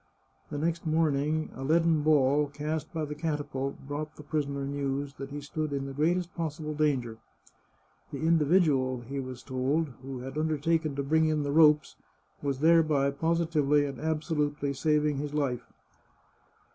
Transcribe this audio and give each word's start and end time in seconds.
The 0.49 0.57
next 0.57 0.87
morning 0.87 1.51
a 1.53 1.63
leaden 1.63 2.01
ball, 2.01 2.47
cast 2.47 2.91
by 2.91 3.05
the 3.05 3.13
catapult, 3.13 3.87
brought 3.87 4.15
the 4.15 4.23
prisoner 4.23 4.65
news 4.65 5.13
that 5.19 5.29
he 5.29 5.39
stood 5.41 5.71
in 5.71 5.85
the 5.85 5.93
greatest 5.93 6.33
possible 6.33 6.73
danger. 6.73 7.19
The 8.11 8.17
individual, 8.17 9.01
he 9.01 9.19
was 9.19 9.43
told, 9.43 9.89
who 10.01 10.21
had 10.21 10.39
undertaken 10.39 10.95
to 10.95 11.03
bring 11.03 11.27
in 11.27 11.43
the 11.43 11.51
ropes 11.51 11.97
was 12.41 12.61
thereby 12.61 13.11
positively 13.11 13.85
and 13.85 13.99
absolutely 13.99 14.73
saving 14.73 15.17
his 15.17 15.35
life. 15.35 15.71